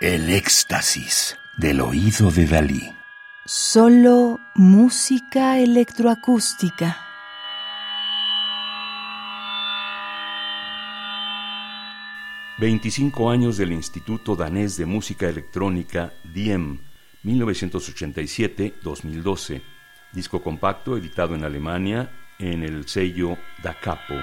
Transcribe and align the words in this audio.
El 0.00 0.28
éxtasis 0.30 1.38
del 1.58 1.82
oído 1.82 2.30
de 2.30 2.46
Dalí. 2.46 2.90
Solo 3.44 4.40
música 4.54 5.58
electroacústica. 5.58 6.96
Veinticinco 12.56 13.30
años 13.30 13.58
del 13.58 13.72
Instituto 13.72 14.34
Danés 14.34 14.78
de 14.78 14.86
Música 14.86 15.28
Electrónica, 15.28 16.14
DIEM, 16.32 16.78
1987-2012. 17.22 19.60
Disco 20.12 20.42
compacto 20.42 20.96
editado 20.96 21.34
en 21.34 21.44
Alemania 21.44 22.10
en 22.38 22.62
el 22.62 22.88
sello 22.88 23.36
Da 23.62 23.78
Capo. 23.78 24.14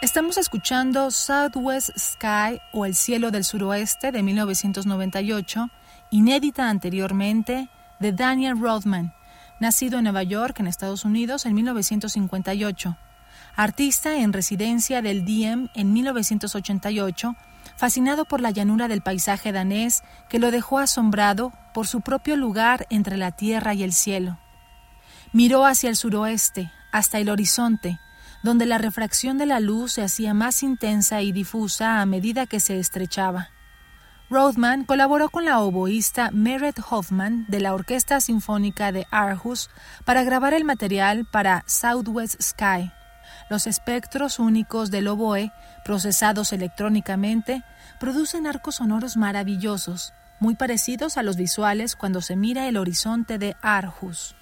Estamos 0.00 0.38
escuchando 0.38 1.10
Southwest 1.10 1.90
Sky 1.98 2.60
o 2.70 2.86
El 2.86 2.94
cielo 2.94 3.32
del 3.32 3.42
suroeste 3.42 4.12
de 4.12 4.22
1998, 4.22 5.70
inédita 6.12 6.70
anteriormente 6.70 7.68
de 7.98 8.12
Daniel 8.12 8.60
Rothman, 8.60 9.12
nacido 9.58 9.98
en 9.98 10.04
Nueva 10.04 10.22
York, 10.22 10.60
en 10.60 10.68
Estados 10.68 11.04
Unidos, 11.04 11.46
en 11.46 11.54
1958. 11.56 12.96
Artista 13.56 14.18
en 14.18 14.32
residencia 14.32 15.02
del 15.02 15.24
Diem 15.24 15.68
en 15.74 15.92
1988, 15.92 17.34
fascinado 17.76 18.24
por 18.24 18.40
la 18.40 18.52
llanura 18.52 18.86
del 18.86 19.02
paisaje 19.02 19.50
danés 19.50 20.04
que 20.28 20.38
lo 20.38 20.52
dejó 20.52 20.78
asombrado 20.78 21.52
por 21.74 21.88
su 21.88 22.02
propio 22.02 22.36
lugar 22.36 22.86
entre 22.88 23.16
la 23.16 23.32
tierra 23.32 23.74
y 23.74 23.82
el 23.82 23.92
cielo. 23.92 24.38
Miró 25.32 25.66
hacia 25.66 25.90
el 25.90 25.96
suroeste, 25.96 26.70
hasta 26.92 27.18
el 27.18 27.28
horizonte, 27.28 27.98
donde 28.42 28.66
la 28.66 28.78
refracción 28.78 29.38
de 29.38 29.46
la 29.46 29.60
luz 29.60 29.92
se 29.92 30.02
hacía 30.02 30.34
más 30.34 30.62
intensa 30.62 31.22
y 31.22 31.32
difusa 31.32 32.00
a 32.00 32.06
medida 32.06 32.46
que 32.46 32.60
se 32.60 32.78
estrechaba. 32.78 33.50
Rothman 34.30 34.84
colaboró 34.84 35.30
con 35.30 35.46
la 35.46 35.60
oboísta 35.60 36.30
Meret 36.32 36.78
Hoffman 36.90 37.46
de 37.48 37.60
la 37.60 37.72
Orquesta 37.72 38.20
Sinfónica 38.20 38.92
de 38.92 39.06
Aarhus 39.10 39.70
para 40.04 40.22
grabar 40.22 40.52
el 40.52 40.64
material 40.64 41.24
para 41.24 41.64
Southwest 41.66 42.40
Sky. 42.42 42.92
Los 43.48 43.66
espectros 43.66 44.38
únicos 44.38 44.90
del 44.90 45.08
oboe, 45.08 45.50
procesados 45.82 46.52
electrónicamente, 46.52 47.64
producen 47.98 48.46
arcos 48.46 48.76
sonoros 48.76 49.16
maravillosos, 49.16 50.12
muy 50.40 50.54
parecidos 50.54 51.16
a 51.16 51.22
los 51.22 51.36
visuales 51.36 51.96
cuando 51.96 52.20
se 52.20 52.36
mira 52.36 52.68
el 52.68 52.76
horizonte 52.76 53.38
de 53.38 53.56
Aarhus. 53.62 54.37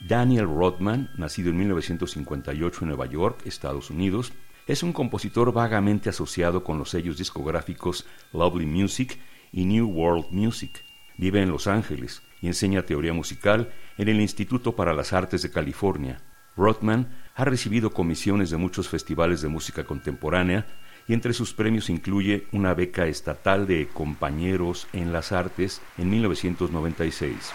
Daniel 0.00 0.46
Rothman, 0.46 1.10
nacido 1.16 1.50
en 1.50 1.58
1958 1.58 2.78
en 2.82 2.88
Nueva 2.88 3.06
York, 3.06 3.40
Estados 3.46 3.90
Unidos, 3.90 4.32
es 4.66 4.82
un 4.82 4.92
compositor 4.92 5.52
vagamente 5.52 6.08
asociado 6.08 6.64
con 6.64 6.78
los 6.78 6.90
sellos 6.90 7.18
discográficos 7.18 8.06
Lovely 8.32 8.66
Music 8.66 9.18
y 9.52 9.64
New 9.64 9.86
World 9.86 10.26
Music. 10.30 10.84
Vive 11.16 11.42
en 11.42 11.50
Los 11.50 11.66
Ángeles 11.66 12.22
y 12.40 12.48
enseña 12.48 12.82
teoría 12.82 13.12
musical 13.12 13.72
en 13.98 14.08
el 14.08 14.20
Instituto 14.20 14.74
para 14.74 14.92
las 14.92 15.12
Artes 15.12 15.42
de 15.42 15.50
California. 15.50 16.20
Rothman 16.56 17.08
ha 17.34 17.44
recibido 17.44 17.92
comisiones 17.92 18.50
de 18.50 18.56
muchos 18.56 18.88
festivales 18.88 19.42
de 19.42 19.48
música 19.48 19.84
contemporánea 19.84 20.66
y 21.06 21.12
entre 21.12 21.32
sus 21.32 21.52
premios 21.52 21.90
incluye 21.90 22.46
una 22.52 22.74
beca 22.74 23.06
estatal 23.06 23.66
de 23.66 23.88
Compañeros 23.88 24.86
en 24.92 25.12
las 25.12 25.32
Artes 25.32 25.82
en 25.98 26.10
1996. 26.10 27.52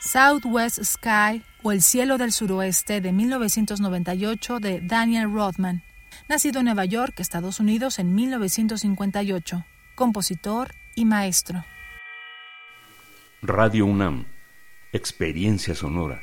Southwest 0.00 0.84
Sky 0.84 1.42
o 1.62 1.72
El 1.72 1.82
cielo 1.82 2.18
del 2.18 2.32
suroeste 2.32 3.00
de 3.00 3.12
1998 3.12 4.60
de 4.60 4.80
Daniel 4.80 5.32
Rothman, 5.32 5.82
nacido 6.28 6.60
en 6.60 6.66
Nueva 6.66 6.84
York, 6.84 7.18
Estados 7.18 7.58
Unidos 7.58 7.98
en 7.98 8.14
1958, 8.14 9.64
compositor 9.96 10.72
y 10.94 11.04
maestro. 11.04 11.64
Radio 13.42 13.86
UNAM, 13.86 14.26
experiencia 14.92 15.74
sonora. 15.74 16.22